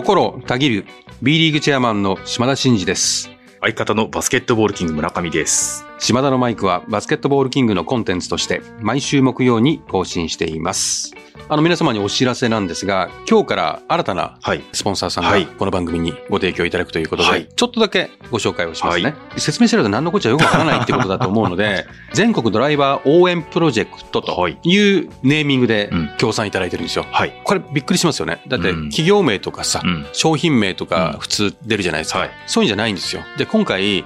[0.00, 0.86] 心たぎる
[1.20, 3.28] B リーグチェアマンの島田真二です。
[3.60, 5.89] 相方のバスケットボールキング村上です。
[6.00, 11.12] 島田のマイクはバスケットボールキングのコンテンツとして毎週木曜に更新しています。
[11.50, 14.62] あの皆様にお知らせなんですが、今日から新たなはい。
[14.72, 19.16] スポンサーさんはいがこの番組にご提供いただくということで、はいちょっとだけご紹介をしますね。
[19.30, 27.04] は説明してると何のこっちゃよくわからないってことだと思うので、 全国ドライバー応援プロジェクトとはいいうネーミングでうん協賛いただいてるんですよ。
[27.10, 27.40] はい。
[27.44, 28.42] これびっくりしますよね。
[28.46, 30.06] だってうん企業名とかさ、うん。
[30.12, 32.20] 商品名とかうん普通出るじゃないですか。
[32.20, 33.22] はいそういうんじゃないんですよ。
[33.36, 34.04] で、今回、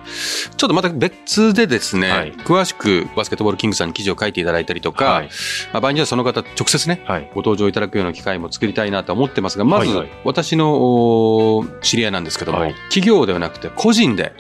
[0.56, 5.29] ちょっとまた別でですね、はい詳しくバスケットボールキングさんに記事を書いていただいたりとか、はい。
[5.73, 7.30] まあ、場合にはその方直接ね、はい。
[7.34, 14.34] ご登場いただくような機会も作りたいなと思ってますが、まず私のお知り合いなんですけども、はい企業ではなくて個人で。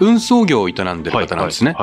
[0.00, 1.76] 運送業を営んでる方なんですね。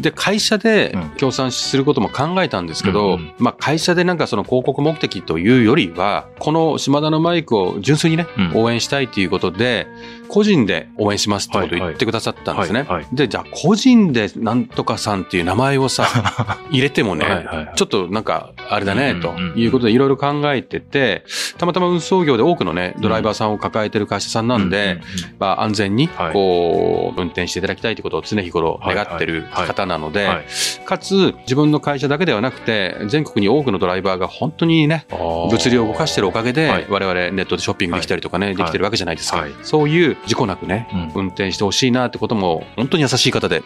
[0.00, 9.86] で、会社でうん協賛することも考えたんですけど、うんうんまあ会社でなんかその広告目的というよりは、この島田のマイクを純粋にね、うん応援したいということで、
[10.28, 12.86] 個人で応援しますってことを言ってくださったんですね。
[13.12, 16.06] で、じゃあ個人でなんとかさんっていう名前をさ、
[16.70, 17.72] 入れてもね、はいはいはい。
[17.74, 21.24] ちょっとなんかあれだね、ということでいろいろ考えてて、
[21.56, 25.00] たまたま運送業で多くのね、ドライバーさんを抱えてる会社さんなんで、
[25.38, 26.32] まあ、安全にはい。
[26.32, 30.44] こう運転していただきたいということを常日頃願ってる方なので、はい。
[30.84, 35.06] かつ自分の会社だけではなくて全国に多くのドライバーが本当にね
[35.50, 36.86] 物流を動かしてるおかげで、はい。
[36.88, 39.52] 我々ネットでショッピングできたりとかね、できてるわけじゃないですか、はい。
[39.62, 41.22] そういう事故なくね、うん。
[41.22, 43.62] 運転してほしいなってことも本当に優しい方で。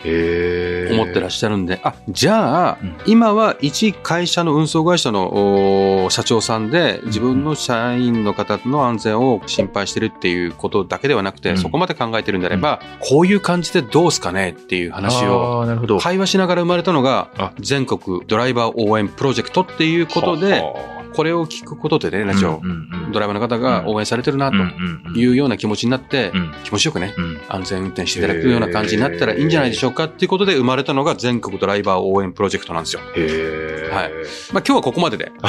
[0.93, 2.97] 思ってらっしゃるんで、あじゃあ、うん。
[3.07, 11.59] 今は一会社の運送会社のお社長さんで自分の社員の方の安全を心配してるっていうことだけではなくて、うん。
[11.59, 15.67] そこまで考えてるんであれば、こういう感じでどうすかねっていう話を。
[16.01, 17.53] 会話しながら生まれたのがあ。
[17.59, 22.61] 全国ドライバー応援プロジェクトっていうことではこれを聞くことでねあラジオ。
[23.13, 24.57] ドライバーの方が応援されてるなと
[25.19, 26.55] いうような気持ちになってうん。
[26.65, 27.41] 気持ちよくねうん。
[27.49, 33.03] 安全運転していただくような感じになったらいいんじゃないでしょうかっていうことで生まれたのが全国ドライバー応援プロジェクトなんですよ。
[33.17, 33.91] へえ。
[33.93, 34.11] はい。
[34.53, 35.33] まあ今日はここまでで。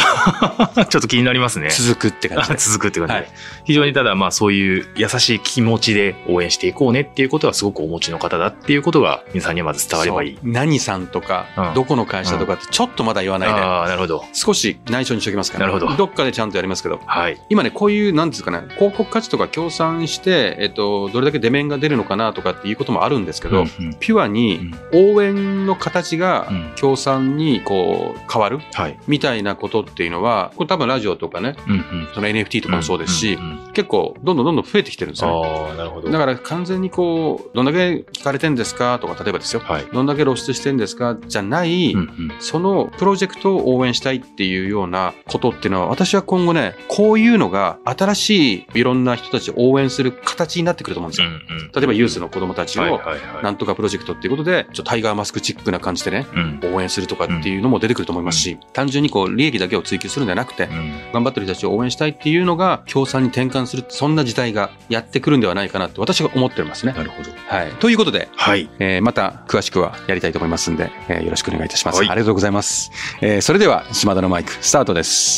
[0.90, 1.70] ちょっと気になりますね。
[1.70, 2.60] 続くって感じあで。
[2.60, 2.72] す。
[2.74, 3.32] 続くって感じで、はい。
[3.66, 10.38] 非常にただまあそういう優しい気持ちで応援していこうねっていうことはすごくお持ちの方だっていうことが皆さんにはまず伝わればいい。
[10.44, 11.74] 何さんとかうん。
[11.74, 13.56] どこの会社とかってちょっとまだ言わないで。
[13.56, 14.26] ああ、なるほど。
[14.34, 17.40] 少し内緒にしておきますからなるほどどっかでちゃんとやりますけどはい。
[17.50, 28.98] 今ね、こういう、なんですかね、広告価値とか協賛して、えっと、どれだけ出面が出るのかなとかっていうこともあるんですけど、うんうんピュアに応援の形がうん協賛にこう変わるはい。
[29.08, 35.78] みたいなことっていうのは、これ多分ラジオとかね、うんうんその NFT とかもそうですし、んんうん結構どんどんどんどん増えてきてるんですよね。
[35.78, 36.10] なるほど。
[36.10, 39.86] だから完全にこう、どんだけ聞かれてんですかとか、例えばですよ、はい。
[39.92, 51.28] どんだけ露出してんですかじゃない、うんうんそのプロジェクトを応援したいっていうようなことっていうのは、私は今後ね、こういうのが新しいいろんな人たちを応援する形になってくると思うんですよ。
[51.28, 53.02] うんうん例えばユースの子供たちを
[53.42, 66.94] なんとかプロジェクトっていうことで、ちょっとタイガーマスクチックな感じでね、うん応援するとかっていうのも出てくると思いますし、単純にこう利益だけを追求するんじゃなくて、うん頑張ってる人たちを応援したいっていうのが協賛に転換する、そんな時代がやってくるんではないかなって私が思ってますね。
[66.94, 67.32] なるほど。
[67.48, 67.72] はい。
[67.80, 68.70] ということで、はい。
[68.80, 71.98] えーまた詳しくはやりたいと思いますんで、えーよろしくお願いいたします。
[71.98, 72.92] はいありがとうございます。
[73.22, 75.33] えーそれでは、島田のマイク、スタートです。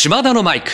[0.00, 0.70] 島田のマイク。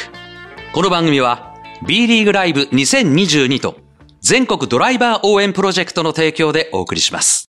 [0.75, 1.55] この番組は
[1.87, 3.77] B リーグライブ2022と
[4.21, 7.54] 全国ドライバー応援プロジェクトの提供でお送りします。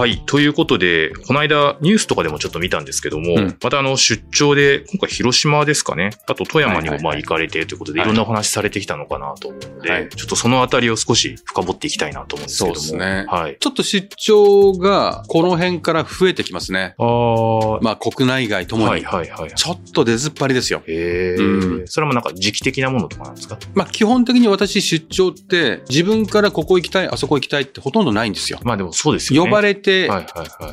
[0.00, 0.22] はい。
[0.24, 6.12] ということで、この間ニュースとかでもちょっと見たんですけども、うんまたあの出張で、今回広島ですかね。
[6.26, 12.80] あと富山にもまあ行かれてということで、はいいろんなお話されてきたのかなと思うので、はいちょっとそのあたりを少し深掘っていきたいなと思うんですけども。
[12.80, 13.58] そうですねはい。
[13.60, 16.94] ちょっと出張がこの辺から増えてきますね。
[16.96, 18.90] ああ、まあ国内外ともに。
[18.92, 19.52] はいはいはい。
[19.54, 20.82] ちょっと出ずっぱりですよ。
[20.86, 23.58] へえ、うんそれもなんか時期的なものとかなんですか？
[23.74, 28.60] まあ基本的に私出張って自分からここ行きたい、あそこ行きたいってほとんどないんですよ。
[28.62, 29.50] まあでもそうですよね。
[29.50, 30.24] 呼ばれては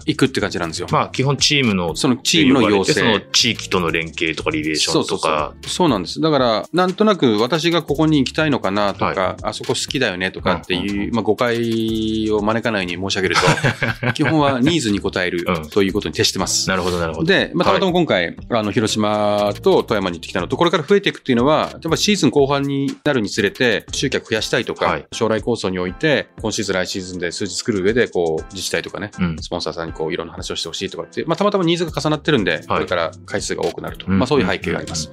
[0.05, 0.87] いくって感じなんですよ。
[0.91, 5.53] まあ基本チームのそのチームの要請その地域との連携とかリレーションとか。
[5.65, 6.21] そうなんです。
[6.21, 13.41] だから、なんとなく私がここに行きたいのかなとか、はあそこ好きだよねとかっていう、うんうんまあ、誤解を招かないように申し上げると、
[14.13, 16.67] 基本はニーズに応えるうんということに徹してます。
[16.69, 17.25] なるほどなるほど。
[17.25, 29.38] で、まあ、たまたま今回、あの、広島と富山に行ってきたのと、これから増えていくっていうのは、やっぱシーズン後半になるにつれて、集客増やしたいとか、はい将来構想において、今シーズン、来シーズンで数字作る上で、こう、自治体とかね、うん。
[29.39, 34.09] スポンサーさんにこういろんな話をしてほしいとかって、まあ、たまたまニーズが重なってるんで、これから回数が多くなると。
[34.09, 35.09] まあ、そういう背景があります。。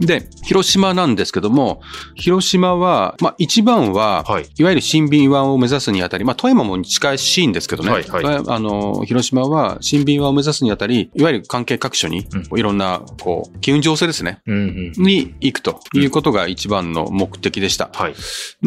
[0.00, 1.80] で、広島なんですけども、
[2.14, 4.46] 広島は、まあ、一番は、はい。
[4.56, 15.04] いわゆる新敏湾を目指すにあたり、まあ、富山も近しいんですけどね、はいはいあの広島は新敏湾を目指すにあたり、いわゆる関係各所に、ういろんな、こう、機運情勢ですね、うんうん。
[15.04, 17.90] に行くということが一番の目的でした。
[17.92, 18.14] はい。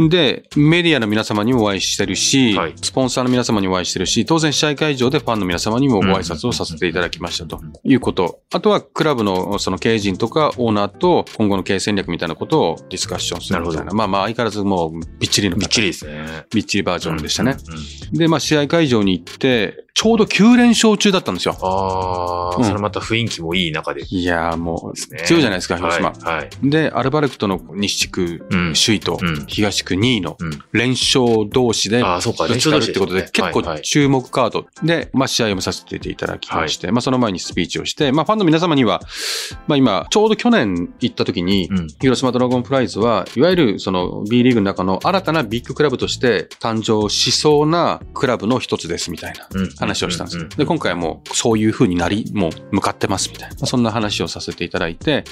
[0.10, 8.42] で、メディアの皆様にもお会いしてるし、はいスポンサーの皆様にもお会いしてるし、当然試合会場でファンの皆様にもご挨拶をさせていただきましたということ。
[8.54, 13.94] あとはクラブのその経営陣とかオーナーと今後の経営戦略みたいなことをディスカッションするみたいな。
[13.94, 16.46] まあまあ相変わらずもうびっちりのびっちりですね。
[16.54, 17.58] びっちりバージョンでしたね。
[18.12, 21.56] で、まあ試合会場に行って、ちょうど9連勝中だったんですよ。
[21.62, 24.04] ああ、うんそれまた雰囲気もいい中で。
[24.06, 26.10] いやーもう強いじゃないですか、広島。
[26.12, 26.36] はい。
[26.38, 26.50] はい。
[26.64, 30.60] で、アルバルクとの西地区うん首位とうん東区2位のうん。
[30.72, 32.48] 連勝同士でああ、そうか。
[32.48, 39.02] ぶつかるってことで、結構注目カードで、まあ試合を見させていただきまして、まあその前にスピーチをして、まあファンの皆様には、
[39.68, 41.88] まあ今、ちょうど去年行った時に、うん。
[42.02, 50.44] 広島ドラゴンプライズは、いわゆるその B リーグの中の新たなビッグクラブとして誕生しそうなクラブの一つですみたいなうん話をしたんですよ。
[50.44, 55.24] うんで、今回はもうそういう風になり、もう向かってますみたいな、まあそんな話をさせていただいて、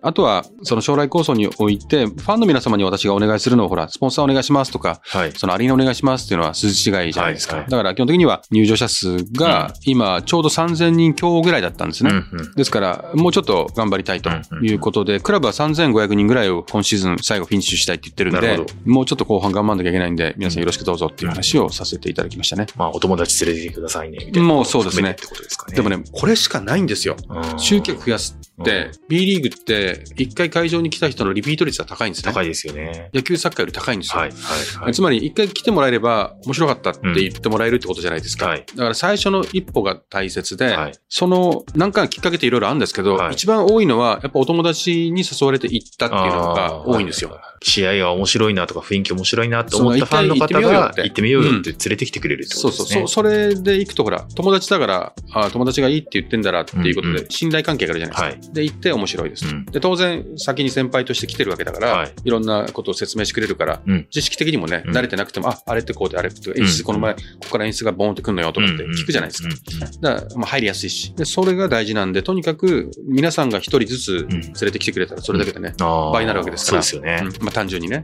[0.00, 5.32] あとはその将来構想において、ファンの皆様に私がお願いするのをほら、スポンサーお願いしますとか、はい。
[5.32, 7.56] そのアリーナお願いしますっていうのは筋違いじゃないですか。
[7.56, 12.10] はいはいだから基本的には入場者数が今ちょうど3000人強ぐらいだったんですね。
[12.10, 14.30] うんうんですから、もうちょっと頑張りたいと
[14.62, 22.66] いうことで、クラブは3500人ぐらいを今シーズン最後フィニッシュしたいって言ってるんでもうちょっと後半頑張んなきゃいけないんで、皆さんよろしくどうぞっていう話をさせていただきましたね。
[22.76, 24.42] まあ、お友達連れてきてくださいね、みたいな。
[24.42, 25.74] もうそうですねってことですかね。
[25.74, 27.16] でもね、これしかないんですよ。
[27.28, 32.32] うん、集客増やすって、B リーグって、一回会場に来た人のリピート率が高いんですね。
[32.32, 33.10] 高いですよね。
[33.14, 34.20] 野球サッカーより高いんですよ。
[34.20, 34.30] はい。
[34.30, 34.38] はい。
[34.84, 34.94] はい。
[34.94, 38.46] つまり、一回来てもらえれば、面白かったって言ってもらえるってことじゃないですか。
[38.46, 47.30] はいだから最初の一歩が大切で、はいその、何かのきっかけっていろいろあるんですけど、はい一番多いのは、やっぱお友達に誘われて行ったっていうのが多いんですよ。
[47.30, 53.00] はは試合が面白いなとか雰囲気面白いなと思ったファンの方が行ってみようよって連れてきてくれるってこそうそう、とですね。
[53.00, 58.47] そう、それで行くとほら、友達だから、あ友達がいいって言ってんだらっていうことでうんう、信頼関係があるじゃないですか。
[58.52, 59.48] で、行って面白いです。
[59.48, 59.64] と、うん。
[59.66, 62.12] で、当然、先に先輩として来てるわけだから、はい。
[62.24, 64.06] い、ろんなことを説明してくれるから、うん。
[64.10, 64.96] 知識的にもね、うん。
[64.96, 66.84] 慣れてなくても、あ、あれってこうで、あれって、演出、うん。
[66.84, 69.48] この前、ここから演出がボーンってくんのよとかって聞くじゃないですか。
[69.48, 69.54] か。
[70.00, 71.14] だから、まあ、入りやすいし。
[71.16, 74.28] で、それが大事なんで、とにかく、皆さんが一人ずつうん。
[74.28, 76.82] 連れてきてくれたら、それだけでね、倍倍になるわけですから。
[76.82, 77.30] そうですよね。
[77.38, 77.44] うん。
[77.44, 78.02] まあ、単純にね。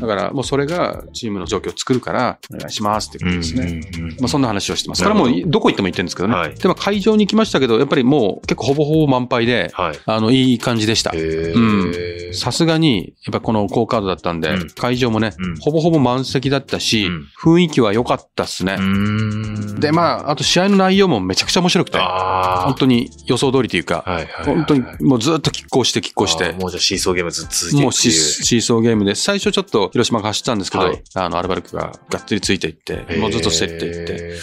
[0.00, 3.80] だから、もうそれがチームの状況を作るから、お願いしますってことですね。
[4.20, 5.02] まあ、そんな話をしてます。
[5.02, 5.42] これはなるほど。
[5.42, 6.34] もう、どこ行っても言ってるんですけどね。
[6.34, 6.54] はい。
[6.54, 9.98] でも、会場に行きましたけど、やっぱりもう、結構ほぼほぼ満杯で、はい。
[10.04, 11.12] あの、いい感じでした。
[12.32, 14.70] さすがに、やっぱこの高カードだったんで、うん。
[14.70, 15.56] 会場もね、うん。
[15.56, 17.28] ほぼほぼ満席だったし、うん。
[17.42, 18.76] 雰囲気は良かったっすね。
[19.78, 24.10] で、まあ、あと試合の内容もめちゃくちゃ面白くて、あ本当に予想通りというか、あ。
[24.10, 24.56] はいはいはい。
[24.56, 26.52] 本当にもうずっと拮抗して拮抗して。
[26.52, 31.02] もうじゃあシーソーゲームずっと続いてもうシーソーゲームで、最初ちょっと広島が走ったんですけど、はい。
[31.14, 34.38] あの、アルバルクががっつりついていって、もうずっと競っていって、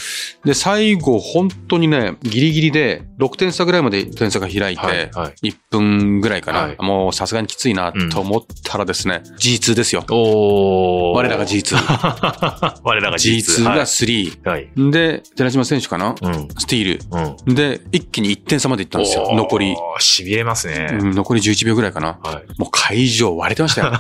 [0.46, 5.50] で、最後、本当にね、ギリギリで、6点差ぐらいまで点差が開いて、はいはい。
[5.50, 6.60] 1分ぐらいかな。
[6.60, 10.04] はいもうさすがにきついなと思ったらですね、G2 ですよ。
[10.10, 11.76] おー我らが G2。
[12.84, 14.50] 我らが G2 が3。
[14.50, 14.70] はい。
[14.92, 16.16] で、寺島選手かな？
[16.22, 16.48] うん。
[16.58, 17.36] スティーうん。
[17.46, 17.56] ル。
[17.56, 19.30] で、一気に1点差まで行ったんですよ。
[19.36, 19.76] 残り。。
[20.00, 20.88] 痺れますね。
[20.92, 22.20] うん残り11秒ぐらいかな。
[22.24, 22.60] はい。
[22.60, 23.92] もう会場割れてましたよ。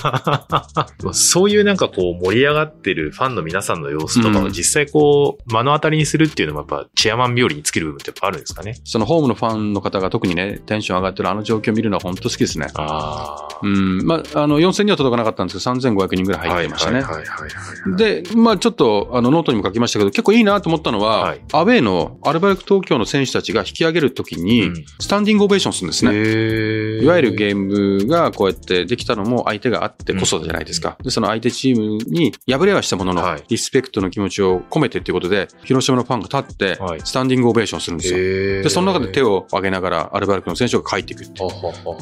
[1.13, 8.75] そういうなんかこう盛り上がってるファンの皆さんの様子とかうんを実際こう目の当たりにするっていうのもやっぱチェアマン冥利に尽きる部分ってやっぱあるんですかね？
[8.83, 12.67] そのホームのファンの方が特にね、テンション上がってるあの状況を見るのは本当好きですね。
[12.75, 13.59] ああ。
[13.63, 14.05] うん。
[14.05, 17.01] まあ、あの、4000には届かなかったんですけど、3500人ぐらい入ってましたね。
[17.01, 17.97] はいはいはいはい。
[17.97, 26.11] で、まあちょっと、あの、ノートにも書きましたけど、結構いいなと思ったのは、はいアウェーのアルバルク東京の選手たちが引き上げるときに、うんスタンディングオベーションするんですね。
[26.13, 30.97] へいわゆるゲームがこうやってできたのも相手があってこそじゃないですか。
[31.03, 38.17] で、その相手チームに敗れはしたものの、はいリスペクトの気持ちを込めてっていうことで、広島のファンが立ってはい、スタンディングオベーションするんですよ。
[38.17, 39.31] でで、その中で手を。
[39.31, 41.49] を上げながらアルバルクの選手が帰っていくっていう。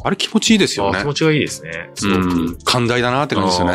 [0.04, 1.06] あれ気持ちいいですよねあ気。
[1.06, 1.90] 持ちがいいですね。
[1.96, 2.22] すごく。
[2.22, 2.58] うん。
[2.64, 3.74] 寛大だなって感じですよね。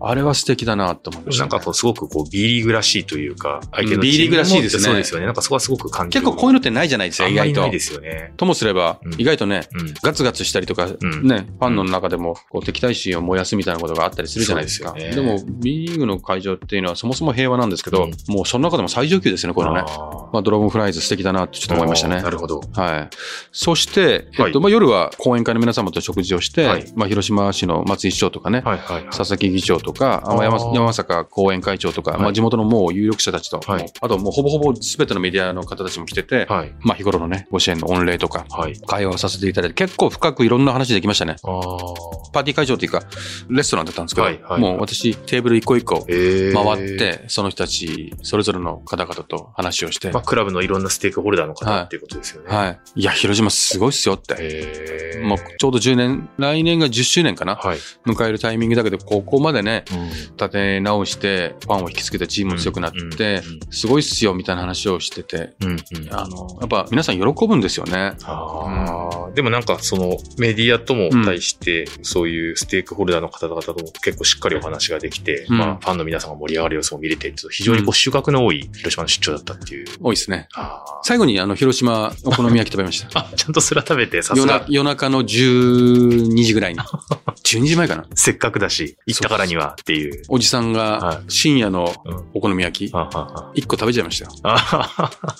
[0.00, 5.26] ああれは素敵だなって思いました、なんかこうすごくこう B リーグらしいというか、相手の B リーグらしいですねそうですよね。
[5.26, 6.22] なんかそこはすごく感じる。
[6.24, 7.70] 結構こういうのってないじゃないですか、意外とない。
[7.70, 8.32] ですよね。
[8.36, 9.94] ともすればうん、意外とね、うん。
[10.02, 14.92] ガツガツしたりとか、うんね、ファンの中でもこう敵対心を燃やすみたいなことがあったりするじゃないですか。
[14.92, 19.84] でも、B リーグの会場っていうのはそもそも平和なんですけど、うんもうその中でも最上級ですよね、これね。
[20.32, 22.30] まあ、ドラゴンフライズ素敵だなってちょっと思いましたねな。
[22.30, 22.60] るほど。
[22.72, 23.10] はい。
[23.52, 29.04] そして、えっと、まあ、夜は講演会の皆様と食事をして、はいまあ、広島市の松井市長とかね、はいはいはい。
[29.10, 36.74] 佐々木議長とか、山山坂後援会長とか、はいまあ、地元のもう有力者たちと、はいあともうほぼほぼ全てのメディアの方たちも来てて、はい。
[36.80, 38.78] まあ、日頃のね、ご支援の御礼とか、はい。
[38.80, 41.36] 会話をさせていただいて、結構深くいろんな話できましたね。
[41.42, 43.02] パーティー会場っていうか、
[43.48, 52.54] レストランだったんですけど、はいはいもう私テーブル一個一個えー回っ、て、その人たち、それぞれの方々と話をして、まあ、クラブのいろんなステークホルダーの方はいっていうことですよね。
[52.54, 52.80] はい。
[52.96, 54.36] いや、広島すごいっすよって。
[54.38, 57.78] へーもうちょうど10年、来年が10周年かなはい。
[58.06, 60.04] 迎えるタイミングだけど、ここまでね、うん
[60.34, 65.78] 立て直して、ファンを引きつけてチームも強くなって、すごいっすよみたいな話をしてて、うんうん。
[66.12, 68.14] あの、やっぱ皆さん喜ぶんですよね。
[68.24, 79.86] ああ、でもなんかそのメディアとも対して、そういうステークホルダーの方々とも結構しっかりお話ができて、うんまあファンの皆さんが盛り上がる様子も見れて、非常にこう収穫の多い広島の出張だったっていう。
[80.00, 80.48] 多いですね。
[80.54, 83.08] あ最後にあの、広島お好み焼き食べました。
[83.20, 86.80] ー あ、ちゃんとそれは食べて、さすが夜中の12時ぐらいに。
[87.44, 88.06] 12時前かな？
[88.14, 90.22] せっかくだし、行ったからにはっていう。
[90.28, 94.30] おじさんはが深夜のうんお好み焼き、ああ1個食べちゃいましたよ。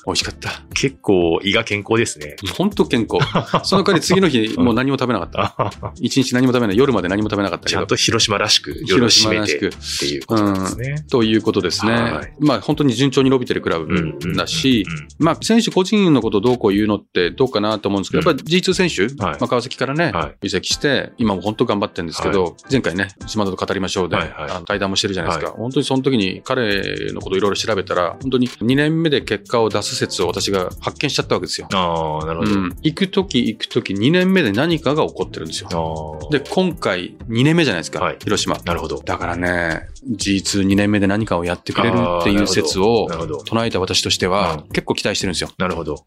[0.07, 0.63] 美味しかった。
[0.75, 2.37] 結構胃が健康ですね。
[2.57, 3.25] 本当健康。
[3.65, 5.73] その代わり次の日、もう何も食べなかった。
[6.01, 6.77] 一日何も食べない。
[6.77, 7.69] 夜まで何も食べなかった。
[7.69, 11.05] ちゃんと広島らしく広島らしていうことですね。
[11.11, 11.93] ということですね。
[11.93, 14.85] はいまあ本当に順調に伸びてるクラブだし、
[15.19, 25.57] まあ選手個人のことどうこう言うのってどうかなと思うんですけど、うんやっぱり G2 選手、はいまあ川崎からね、はい移籍して、今も本当頑張ってるんですけど、前回ね、島田と語りましょうで、はいはいあの対談もしてるじゃないですか。
[25.57, 31.69] 本当にその時に彼のこといろいろ調べたら、本当に2年目で結果を出す説を私が発見しちゃったわけですよ。
[31.73, 32.53] ああ、なるほど。
[32.53, 36.19] うん、行く時行く時2年目で何かが起こってるんですよ。
[36.31, 38.57] で、今回2年目じゃないですか、はい広島。
[38.65, 38.99] なるほど。
[39.01, 43.09] だからね、G22 年目で何かをやってくれるっていう説を。
[43.45, 45.51] 唱えた私としてはう結構期待してるんですよ。
[45.59, 46.05] なるほど。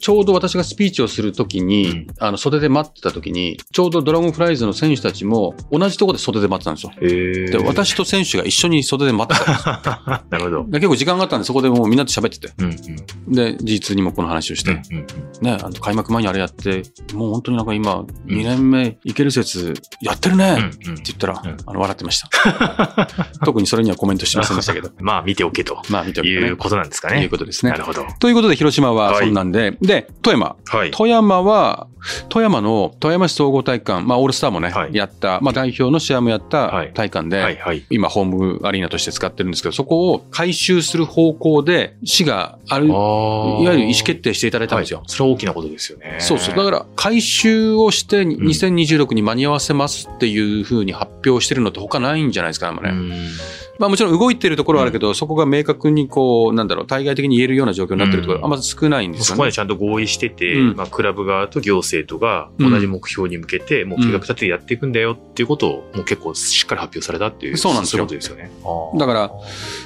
[0.00, 7.58] ちょうど私がスピーチをするときに、うんあの袖で待ってたときに、ちょうどドラゴンフライズの選手たちも同じところで袖で待ってたんですよ。
[7.58, 9.72] で、私と選手が一緒に袖で待ってたんですよ
[10.30, 10.64] なるほど。
[10.68, 12.52] で結構時間があったんで、そこでもうみんなと喋ってて。
[12.58, 13.32] うんうん。
[13.34, 15.06] で、G2 にもこの話をして、うんうん
[15.40, 16.82] ね、あの開幕前にあれやって、
[17.14, 23.08] もう本当になんか今、2年目いける説やってるね、ってうんうん言ったら、うんあの笑ってました。
[23.44, 24.90] 特にそれにはコメントしませんでしたけど。
[25.00, 26.56] まあ見ておけとまあ見ておくとねいう。
[26.56, 27.28] ことなんですかいうね。
[27.28, 27.72] ことですね。
[27.72, 28.04] なるほど。
[28.18, 30.56] ということで、広島はそんなんで、で、富山。
[30.66, 30.90] はい。
[30.90, 31.86] 富山は、
[32.28, 37.84] 富山の富山市総合体育館、まあオールスターもね、はいやった、まあ代表の試合もやったはい体育館で、はいはい。
[37.90, 43.54] 今ホームアリーナとして使ってるんですけど、そこを改修する方向で市がある、いああ。
[43.62, 44.98] わゆる意思決定していただいたんですよ。
[44.98, 46.16] はいそれは大きなことですよね。
[46.18, 46.56] そうそう。
[46.56, 52.90] だから、改修をして2026に間に合わせますっていうふうに発表してるのって他ないんじゃないですか、あんまね。
[53.22, 59.52] うんまあもちろん動いてるところはあるけど、そこが明確にこう、なんだろう、対外的に言えるような状況になってるところ、うんあんま少ないんですよねそこまで。
[59.52, 67.56] ちゃんと合意してて、うんまあ、クラブ側と行政とが同じ目標に向けて、もう計画立ててやっていくんだよっていうことを、もう結構しっかり発表されたっていう。
[67.56, 68.50] そうなんですよですよね。
[68.96, 69.30] だから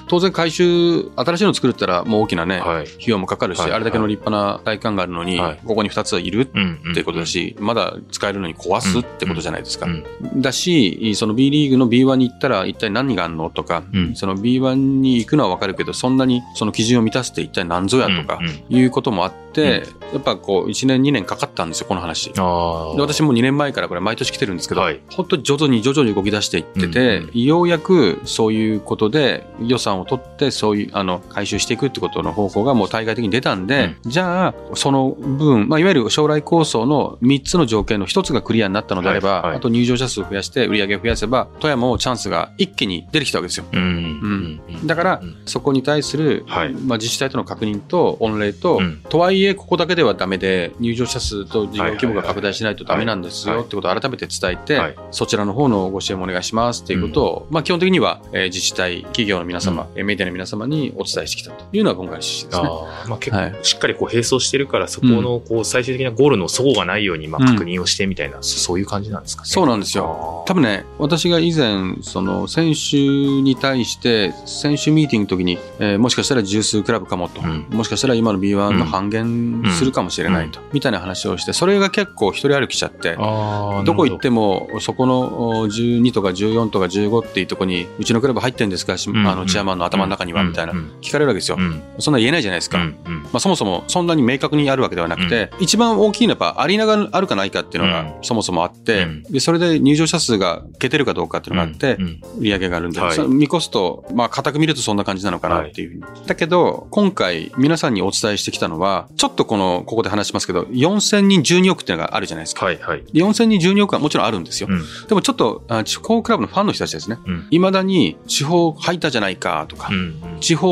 [0.08, 2.84] 当然改修、新しいの作るったらもう大きなね、はい。
[2.84, 9.86] 費用もかかるし、はいあれだけの立派な体育館があるのに、はいここに2ついるっていうことだし、まだ使えるのに壊すってことじゃないですか。
[9.86, 10.04] うん
[10.36, 22.32] だし、その B リーグの B1 に行ったら一体何があるのとか、うんその B1 に行くのはわかるけど、そんなにその基準を満たすって一体何ぞやとかいうこともあって、やっぱこう1年2年かかったんですよ、この話。
[22.32, 43.64] で私も2年前からこれ毎年来てるんですけど、はい本当に徐々に徐々に動き出していってて、うんようやくそういうことで予算を取ってそういうあの回収していくってことの方向がもう対外的に出たんで、じゃあその分、まあ、いわゆる将来構想の3つの条件の1つがクリアになったのであれば、はいはいあと入場者数を増やして売り上げを増やせば富山もチャンスが一気に出てきたわけですよ。
[43.72, 43.80] うん。
[43.80, 44.60] うん。
[44.80, 44.86] うん。
[44.86, 45.36] だからうん。
[45.46, 46.72] そこに対する、はい。
[46.72, 49.02] まあ、自治体との確認と御礼と、うん。
[49.08, 53.58] とはいえここだけではダメで入場者数と事業規模が拡大しないとダメなんですはい。
[53.58, 54.94] よってことを改めて伝えて、はい。
[55.10, 61.64] そちらの方のご支援もお願いしますっていうことを、まあ、基本的には、えー自治体企業の皆様、えーメディアの皆様にお伝えしてきたと。
[61.72, 62.68] いうのが今回の趣旨ですね。
[62.68, 63.52] ああまあ、結はい。
[63.52, 69.48] 構しっかりこう並走してるから、そこのこう最終的なゴールの齟齬がないようにまあうん確認をしてみたいな、そそういう感じなんですかね。
[69.48, 70.44] そうなんですよ。
[70.46, 77.66] 多分ね、私が以前、その選手に対して、選手ミーティングの時に、えーもしかしたら十数クラブかもと、うん。
[77.70, 83.94] もしかしたら今の B1 の半減するかもしれないと、みたいな話をして、それが結構一人歩きしちゃって、ど。
[83.94, 85.18] こ行っても、そこの
[85.60, 88.96] お12とか14とか15っていうところに、うちのクラブ入ってんですか、あ
[89.34, 90.72] のチェアマンの頭の中には、みたいな。
[90.72, 91.56] うん、聞かれるわけですよ。
[91.58, 91.62] う。
[91.62, 91.82] ん。
[91.98, 92.78] そんな言えないじゃないですか。
[92.78, 92.92] ま
[93.34, 98.12] あ、そもそもそんなに明確にあるわけではなくて、一番大きいのはやっぱアリーナがあるかないかっていうのがうん。
[98.22, 99.22] そもそもあって、うん。
[99.24, 102.20] でそれで入場者数が消てるかどうかっていうのがあって、うん。
[102.38, 106.26] 売り上げがあるんで、はい見越すと、まあ、固く見るとそんな感じなのかなっていうふうに。
[106.26, 112.66] だけど、今回皆さんにお伝えしてきたのは、ちょっとこの、ここで話しますけど、4000人12億っていうのがあるじゃないですか。
[112.66, 113.02] はいはい。
[113.04, 114.68] で4000人12億はもちろんあるんですよ。
[114.70, 114.82] うん。
[115.08, 117.18] でもちょっと、あ地方クラブのファンの人たちですね。
[117.24, 117.46] うん。
[117.50, 120.38] 未だに地方入ったじゃないかとか、うん。
[120.40, 120.68] 地方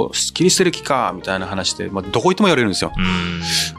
[0.00, 2.92] を切り捨てる気かみたいな話で、まあ、どこ行っても言われるんですよ。
[2.96, 3.04] うん。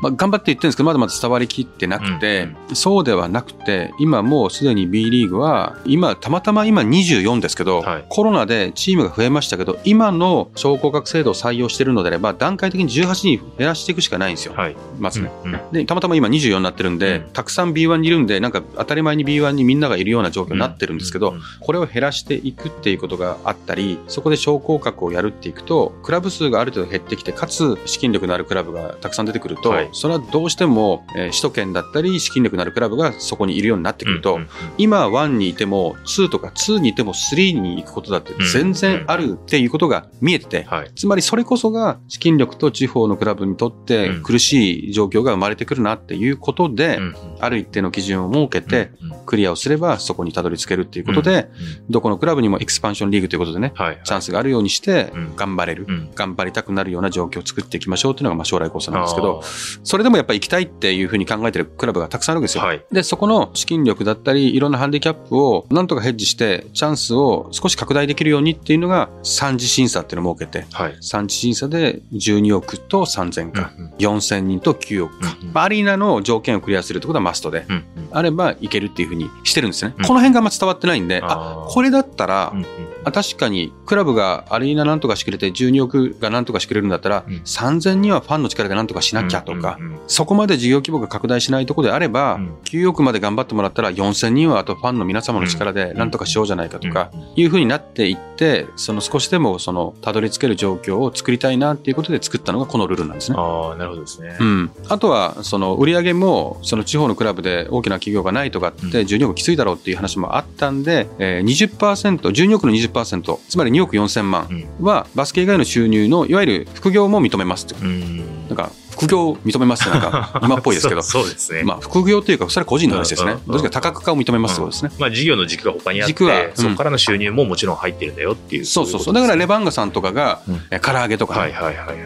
[0.02, 8.06] まあ、頑張って言ってるんですけど、まだまだ伝わりきってなくて、そうではなくて、今もうすでに B リーグは、今、たまたま今24ですけど、はい。
[8.10, 14.54] コロナでチームが増えましたけど、今の昇降格制度を採用しているのであれば、段階的に18人減らしていくしかないんですよ。
[14.56, 14.76] はい。
[15.00, 15.32] まずね。
[15.46, 15.60] うんうん。
[15.72, 17.30] で、たまたま今24になってるんで、うん。
[17.34, 21.42] たくさん B1 にいるんで、なんか当たり前に B1 にみんながいるような状況になってるんですけど、うんうん。
[21.62, 29.90] これを減らしていくっていうことがあったり、そこで昇降格をやるっていくと、クラブ数がある程度減ってきて、かつ資金力のあるクラブがたくさん出てくると、はい。
[29.94, 40.92] それはどうしても、えー首都圏だったり、資金力のあるクラブがそこにいるようになってくると、うんうん今1にいても2とか2にいても3に行くことだって全然あるっていうことが見えてて、はい。
[40.96, 44.24] つまりそれこそが資金力と地方のクラブにとってうん。
[44.24, 47.16] 苦しい状況が生まれてくるなっていうことで、うん。
[47.40, 48.92] ある一定の基準を設けて、
[49.26, 51.50] クリアをすればそこにたどり着けるっていうことで、
[51.90, 54.02] どこのクラブにもエクスパンションリーグということでね、はい。
[54.04, 55.36] チャンスがあるようにしてうん。
[55.36, 56.10] 頑張れる、うん。
[56.16, 59.42] 頑張りたくなるような状況を作っていきましょうっていうのがまあ将来構想なんですけど
[59.84, 62.64] それでもやっぱり行きたいっていうふうに考えてるクラブがたくさんあるわけですよ。
[62.64, 62.84] はい。
[62.92, 70.98] で、そこの資金力だったり、いろんなハンディキャップをなんとかヘッジして、チャンスを少し拡大できるようにっていうのが、三次審査っていうのを設けて、はい。
[71.02, 73.94] 三次審査で12億と3000か、うんうん。
[73.96, 75.54] 4000人と9億か、うんうん。
[75.54, 77.86] まあアリーナの条件をクリアするってことはマストで、うんうん。
[78.12, 79.94] あればいけるっていうふうにしてるんですね。
[79.98, 81.64] うんこの辺があんま伝わってないんで、あー。
[81.66, 82.66] あ、これだったら、うんうん。
[83.04, 87.36] あ確かにクラブがアリーナなんとかしてくれて12億がなんとかしてくれるんだったら、うん。
[87.36, 90.00] 3000人はファンの力でなんとかしなきゃとか、うんうんうん。
[90.08, 92.56] そこまで事業規模が拡大しないところであれば、うん。
[92.64, 103.38] 9億まで頑張ってもらったら4000人はあとファンの皆様の力でなんとかしようじゃないかとか、いうふうになっていって、その少しでもそのたどり着ける状況を作りたいなっていうことで作ったのがこのルールなんですね。
[103.40, 104.38] ああ、なるほどですね。
[104.40, 117.76] うん、あとはその売り上げもその地方のクラブで大きな企業がないとかってうん12億きついだろうっていう話もあったんで、えー、20%、12億の20%、つまり2億4000万うんはバスケ以外の収入のいわゆる副業も認めますって。
[117.84, 121.64] うんなんか副業を認めますってなんか 今っぽいですけどそうですね。
[121.64, 123.42] まあ副業というかそれは個人の話ですねうんうん。
[123.42, 124.92] うんどっちか多角化を認めますってことですね。
[125.00, 128.66] まあ事業の軸が他にあって、軸はうんそこからの収入ももちろん入ってるんだよっていう。
[128.66, 129.14] そうそうそう。
[129.14, 131.48] だからレバンガさんとかがうんえ唐揚げとか。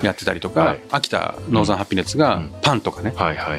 [0.01, 3.13] やってたりとかはい、秋田ノーザンハピネッツがうんパンとかね。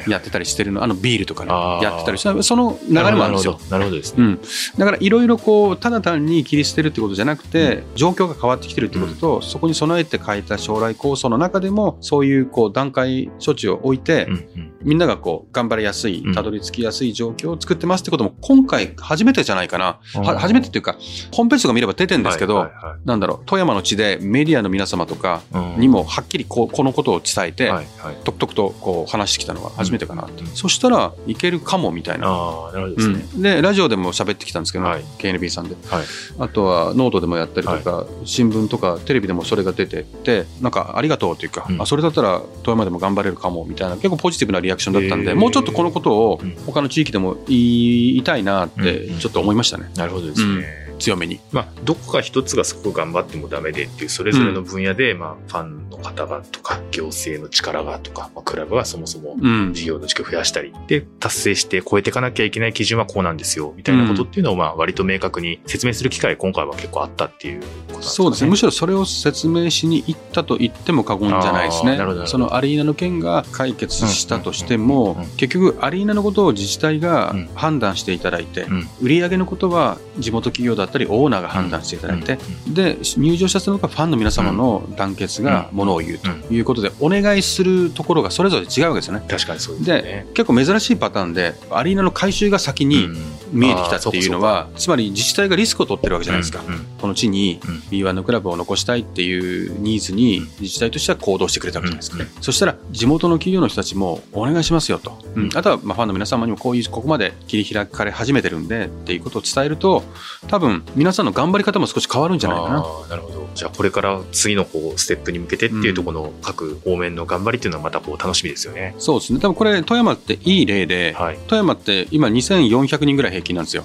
[0.07, 1.51] やってたりしてるの、あのビールとかね
[1.83, 3.53] やってたりして、その流れもあるんですよ。
[3.53, 3.71] なるほど。
[3.71, 4.23] なるほどですね。
[4.23, 4.39] うん、
[4.77, 14.74] だからいろいろこうただ単に切り捨てるってことじゃなくて、状況が変わってきてるってことと、そこに備えて変えた将来構想の中でもそういうこう段階処置を置いて、うんうん。
[14.85, 16.33] みんながこう頑張りやすいうん。
[16.33, 19.99] たどり着きやすい状況を作ってますってことも今回初めてじゃないかな、
[20.37, 20.93] 初めてっていうか
[21.31, 22.99] ホームページとか見れば出てるんですけど、はいはいはい。
[23.05, 25.79] なんだろう富山の地でメディアの皆様とかうん。
[25.79, 28.15] にもはっきりこうこのことを伝えて、はいはい。
[28.23, 30.47] とくとくとこう話してきたのが初めてかなって、うん。
[30.47, 32.27] そしたらいけるかもみたいな。
[32.27, 33.25] ああ、なるほどですね。
[33.35, 35.01] うん、でラジオでも喋ってきたんですけど、はい。
[35.17, 35.75] KNB さんで。
[35.87, 36.05] はい。
[36.39, 41.81] あとはノートでもやったりとか、新聞とかテレビでもそれが出てってなんかありがとうというか、うん。
[41.81, 46.55] あそれだったら富山でも頑張れるかもみたいな結構ポジティブなリアクションだったんで、もうちょっとこのことをうん。
[46.65, 50.65] 他の地域でも言いたいなってうんちょっと思いましたね、なるほどですね。
[50.99, 51.39] 強めに。
[51.51, 59.73] まあ、どこか一つがすごく頑張ってもダメでっていう、それぞれの分野で、まあ、ファンの方がとか、行政の力がとか、まあ、クラブがそもそもうん。
[59.73, 68.49] 事業の軸増やしたり、で、達成して超えていかなきゃいけない基準はこうなんですよ、みたいなことっていうのを、まあ、割と明確に説明する機会、今回は結構あったっていうことなんですかそうですね。
[68.49, 71.97] むしろそれを説明しに行ったと言っても過言じゃないですね。
[72.25, 77.49] そのアリーナの件が解決したとしてもうんうんうん、結局アリーナのことを自治体がうん。
[77.55, 89.23] 判断していただいてうん、売上のことは地元企業だったりオーナーが判断していただいて、で、入場者数のかファンの皆様の団結がものを言うということで、お願いするところがそれぞれ違うわけですよね。
[89.27, 93.09] 確かにそうですでね。、結構珍しいパターンで、アリーナの改修が先に
[93.51, 96.63] 見えてきたっていうのは、つまり自治体がリスクを取ってるわけじゃないですか。
[96.99, 102.17] この地にうん B1 のクラブを残したいっていうニーズに自治体としては行動してくれたわけじゃないですか。
[102.19, 105.17] うんそしたら地元の企業の人たちもお願いしますよと。
[105.35, 110.03] うんあとはまあファンの皆様にもこういう、ここまで切り開かれ始めてるんでっていうことを伝えると、
[110.47, 112.83] 多分皆さんの頑張り方も少し変わるんじゃないかな。
[113.09, 113.47] なるほど。
[113.53, 118.95] じゃあこれから次のこうステップに向けてっていうところの各方面の頑張りっていうのはまたこう楽しみですよね。
[118.97, 119.39] そうですね。
[119.39, 121.37] 多分これ富山っていい例で、はい。
[121.47, 123.83] 富山って今2400人ぐらい平均なんですよ。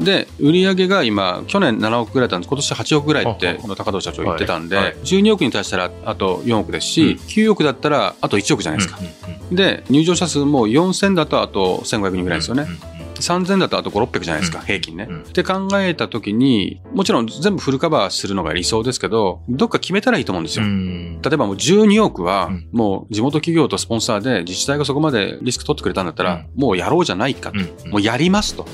[0.00, 8.98] で、売り上げが今、去年7億ぐらいだったんです今年8億ぐらいってこの高藤社長言ってたんで、はいはい12億に対したらあと4億ですし、うん9億だったらあと1億じゃないですか。
[8.98, 12.64] うんうんうんで、入場者数も4000だとあと1500人ぐらいですよね。
[12.64, 14.64] うんうんうん3000だとあと5、600じゃないですか、うん。
[14.64, 15.06] 平均ね。
[15.08, 15.20] うん。
[15.22, 20.64] って考えたときに、もちろん全部フルカバーするのが理想ですけど、どっか決めたらいいと思うんですよ。
[20.64, 21.20] ん。
[21.22, 27.58] 例えばもう12億はうん、もう地元企業とスポンサーで自治体がそこまでリスク取ってくれたんだったら、もうやろうじゃないかと。
[27.58, 27.90] うん。
[27.90, 28.66] もうやりますと。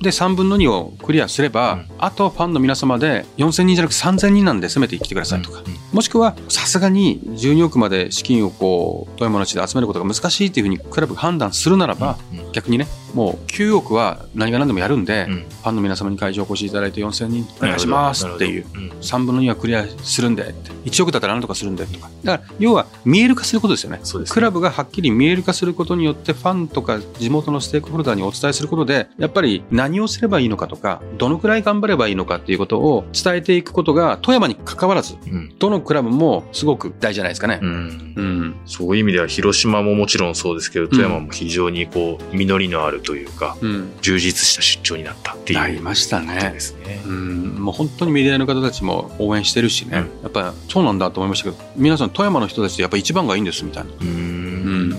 [0.00, 1.86] うんで、3分の2をクリアすれば、うん。
[1.98, 5.62] あとファンの皆様で4000人じゃなく3000人なんで攻めてきてくださいとか。
[5.92, 12.16] もしくは、さすがに12億まで資金をこう、富山の地で集めることが難しいっていうふうにクラブが判断するならば、
[12.52, 15.34] 逆にね、もう9億は何が何でもやるんで、うん。
[15.34, 18.64] ファンの皆様に会場お越しいただいて4000人お願いしますっていう。
[18.68, 18.94] なるほど。
[18.94, 19.00] うん。
[19.00, 22.08] 3分の2はクリアするんでって1億だったら何とかするんでとか。
[22.24, 23.98] だから要は見える化することですよね。
[23.98, 24.04] ね。
[24.28, 35.52] クラブがはっきり見える化することによってファンとか地元のステークホルダーにお伝えすることでやっぱり何をすればいいのかとかどのくらい頑張ればいいのかっていうことを伝えていくことが富山に関わらずうん。
[35.58, 37.58] どのクラブもすごく大事じゃないですかね。
[37.60, 37.66] う。
[37.66, 38.14] ん。
[38.16, 38.56] うん。
[38.66, 46.50] そういう意味では広島ももちろんそうですけど富山も非常にこう実りのあるというかうん、充実した出張になったっていうなりましたね。
[46.52, 46.60] で。
[46.60, 47.02] すね。
[47.06, 53.90] うん、もう本当にメディアの方たちも応援してるしね、やっぱそうなんだと思いましたけど皆さん富山の人たちってやっぱ一番がいいんですみたいな。
[54.00, 54.90] うん。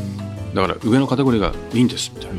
[0.54, 2.36] だから上のカテゴリーがいいんですみたいな、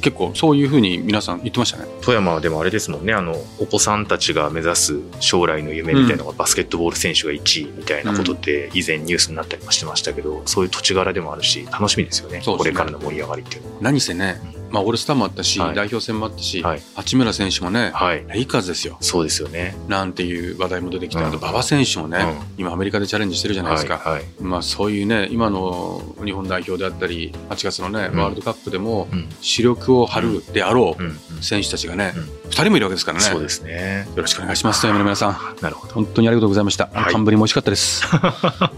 [0.00, 1.86] 結構そういうふうに皆さん言ってましたね。
[2.02, 3.12] 富山はでもあれですもんね。
[3.12, 12.36] あのお子さんたちが目指す将来の夢みたいなのがバスケットボール選手が1位みたいなことって以前ニュースになったりもしてましたけどそういう土地柄でもあるし楽しみですよね。
[12.38, 12.42] ね。
[12.44, 13.78] これからの盛り上がりっていうのは。
[13.82, 14.40] 何せね、
[14.76, 18.98] まあ、オールスターもあったし、はい代表戦もあったし、はい八村選手もね、はいレイカーズですよ。
[19.00, 19.74] そうですよね。
[19.88, 23.96] なんていう話題も出てきて、うんあと馬場選手もね、う今アメリカでチャレンジしてるじゃないですか。
[23.96, 33.24] はいはいまあそういうね、今の日本代表であったり、8月のね、うんワールドカップでもうん視力を張るであろう選手たちがね、うん二人もいるわけですからね。
[33.24, 34.06] そうですね。
[34.14, 35.56] よろしくお願いします、富山の皆さん。
[35.62, 35.94] なるほど。
[35.94, 36.90] 本当にありがとうございました。
[36.92, 38.04] はい寒ぶりも美味しかったです。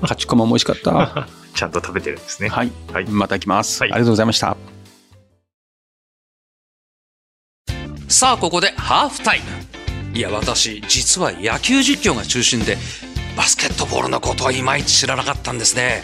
[0.03, 0.93] 勝ち駒も美味しかった。
[0.93, 2.49] はちゃんと食べてるんですね。
[2.49, 2.51] い。
[2.51, 2.73] はい
[3.09, 4.78] また行きます、はいありがとうございました。
[8.09, 10.18] さあここでハーフタイム。
[10.18, 12.79] いや私実は野球実況が中心で
[13.37, 16.03] バスケットボールのことはいまいち知らなかったんですね。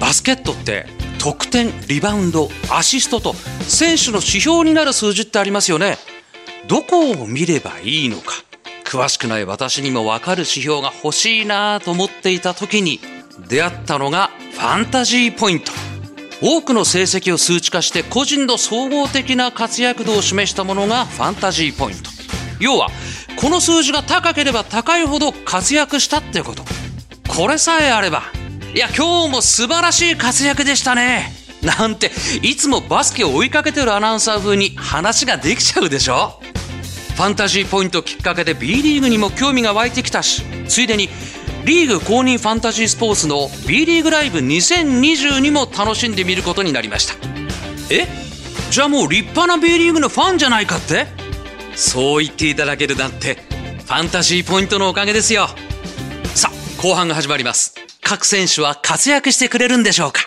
[0.00, 0.86] バスケットって
[1.20, 5.96] 得点リバウンドアシストと選手の指標になる数字ってありますよね。
[6.66, 8.32] どこを見ればいいのか。
[8.84, 12.98] 詳しくない私にも分かる指標が欲しいなと思っていた時に
[13.48, 15.70] 出会ったのがファンタジーポイント。
[16.42, 22.10] 多くの成績を数値化して個人の総合的な活躍度を示したものがファンタジーポイント。
[22.60, 22.88] 要は
[23.36, 26.64] この数字が高ければ高いほど活躍したってこと。
[27.28, 28.22] これさえあれば
[28.74, 31.32] いや今日も素晴らしい活躍でしたね。
[31.62, 32.10] なんて
[32.42, 36.40] いつもバスケを追いかけてるアナウンサー風に話ができちゃうでしょ。
[37.14, 41.08] ファンタジーポイントきっかけで B リーグにも興味が湧いてきたしついでに
[41.64, 47.14] リーグ公認ファンタジースポーツの B リーグライブ2022も楽しんでみることになりました。
[47.90, 48.06] え？
[48.70, 51.06] じゃあもう立派な B リーグのファンじゃないかって？
[51.74, 55.48] そう言っていただけるなんてファンタジーポイントのおかげですよ。
[56.34, 57.74] さあ後半が始まります。
[58.02, 60.20] 各選手は活躍してくれるんでしょうか？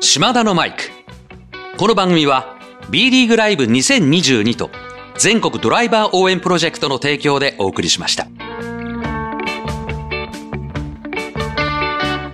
[0.00, 0.84] 島田のマイク。
[1.76, 2.57] この番組は
[2.90, 4.70] B リーグライブ2022と
[5.18, 8.26] 全国ドライバー応援プロジェクトの提供でお送りしました。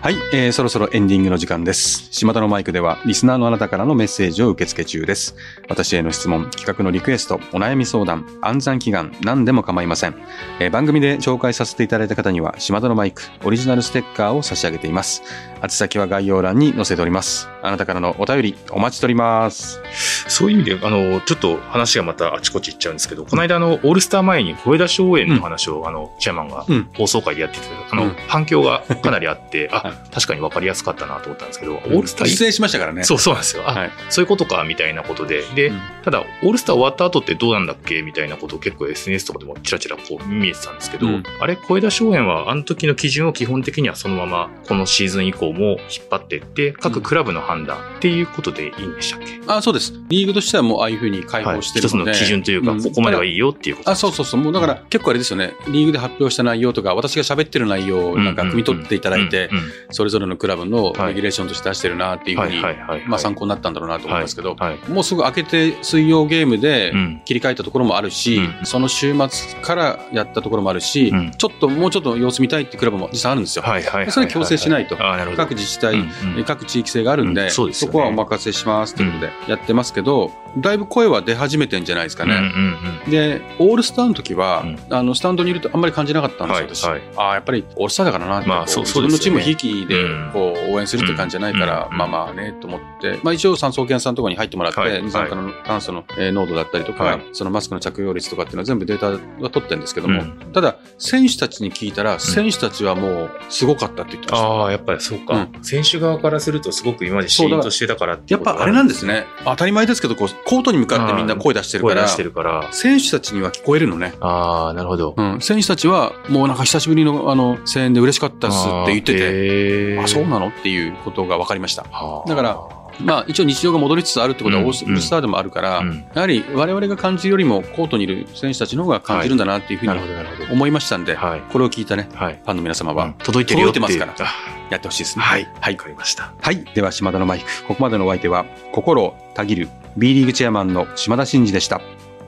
[0.00, 2.08] はい、えーそろそろエンディングの時間です。
[2.12, 5.34] 島田のマイクでは、リスナーのあなたからのメッセージを受け付け中です。
[5.66, 10.14] 私への質問、企画のリクエスト、お悩み相談、暗算祈願、何でも構いません。
[10.60, 15.22] えー番組で紹介させていただいた方には、島田のマイク、オリジナルステッカーを差し上げています。
[15.62, 17.48] 宛先は概要欄に載せております。
[17.64, 19.80] あなたからのお便り、お待ちしております。
[20.28, 26.90] そういう意味で、あの、ちょっと話がまたあちこち行っちゃうんですけど、この間、あの、オールスター前に声出し応援の話を、あの、チェアマンがうん。
[26.94, 28.16] 放送会でやってて、あの、うん。
[28.28, 33.04] 反響がかなりあって、 はあ、確かに分かりやすかったなと思ったんですけど、オールスター出演しましたからね。
[33.04, 33.62] そうそうなんですよ。
[33.66, 33.90] あ、はい。
[34.10, 35.42] そういうことか、みたいなことで。
[35.54, 35.80] で、うん。
[36.04, 41.22] ただ、オールスター終わった後ってどうなんだっけみたいなことを結構 SNS とかでもチラチラこう見えてたんですけど、うん。
[41.40, 49.92] あれ、声出し応援は、あの時の基準を基本的にはそのまま、このシーズン以降も引っ張っていって、各クラブの判断っていうことでいいんでしたっけ、あ、そうです。
[50.08, 52.12] リーグとしてはもうああいうふうに開はい、放してるので。
[52.12, 54.40] 一つの基準というか、んここまではいいよっていうことあ、そうそうそう。
[54.40, 55.54] もうだから結構あれですよね。
[55.68, 59.50] リーグで発表した内容とか、私が喋ってる内容をなんか汲み取っていただいて
[59.90, 64.90] それぞれのクラブのはいレギュレーションとして出してるなっていうふうに、はいはいはいはいまあ参考になったんだろうなと思いますけど、はい。
[64.90, 73.62] もうすぐ開けて水曜ゲームでうん切り替えたところもあるし、うんその週末からやったところもあるし、うんちょっともうちょっと様子見たいってクラブも実際あるんですよ。
[73.62, 74.12] はいはいはいはい。
[74.12, 74.96] それ強制しないと。
[75.36, 76.04] 各自治体、
[76.46, 77.92] 各地域性があるんで、うんそうですよね。
[77.92, 82.34] こはお任せしますということでやってますけど、だいぶ声は出始めてんじゃないですかね。
[82.34, 83.10] うんうんうん。
[83.10, 84.78] で、オールスターの時は、うん。
[84.90, 87.18] あの、スタンドにいるとあんまり感じなかったんですよ、はい私。
[87.18, 89.08] ああ、やっぱりオールスターだからなって、まあこそうそうね。
[89.08, 90.30] 自分のチームをひいきでうん。
[90.32, 95.02] こう応援するって感じじゃないから、うんまあまあね、と思って、まあ一応酸素検査のところに入ってもらって、はい。
[95.02, 97.22] 二酸化炭素のえー濃度だったりとか、はい。
[97.32, 99.10] そのマスクの着用率とかっていうのは全部データ
[99.42, 100.52] は取ってるんですけども、うん。
[100.52, 104.46] ただ、選手たちに聞いたら、選手たちはもうすごかったって言ってました。
[104.46, 109.26] ああ、やっぱりそうか、選手側からするとすごく今までシーンとしてたからってやっぱあれなんですね。
[109.44, 112.68] 当たり前ですけど、こう、コートに向かってみんな声出してるからから。
[112.72, 114.14] 選手たちには聞こえるのね。
[114.20, 115.14] ああ、なるほど。
[115.16, 120.48] うん、選手たちは、もうなんか久しぶりのあの声援で嬉しかったっすって言ってて、てあ、そうなの？
[120.48, 121.84] っていうことが分かりました。
[121.84, 122.58] のだから、
[123.00, 130.52] まあ一応日常が戻りつつあるってことはうんオールスターでもあるから、うんやはり我々が感じるよりもコートにいる選手たちの方が感じるんだなっていうふうになるほど、なるほど。
[130.52, 131.40] 思いましたんで、はい。
[131.52, 132.40] これを聞いたね、はい。
[132.42, 134.26] ファンの皆様うんは届いてるよって届いてますあ
[134.70, 135.24] やってほしいですね。
[135.24, 135.48] はい。
[135.60, 136.32] はいわかりました。
[136.40, 136.64] はい。
[136.74, 137.46] では、島田のマイク。
[137.66, 141.80] ここまでのお相手は、心をたぎる B リーグチェアマンの島田真二でした。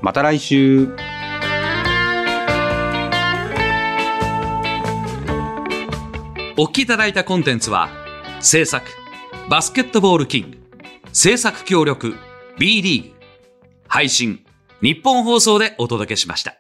[0.02, 0.88] また来週。
[6.58, 7.90] お聞きいただいたコンテンツは、
[8.40, 8.86] 制作、
[9.48, 10.58] バスケットボールキング、
[11.12, 12.16] 制作協力、
[12.58, 13.14] B リーグ、
[13.86, 14.44] 配信、
[14.82, 16.56] 日本放送でお届けしました。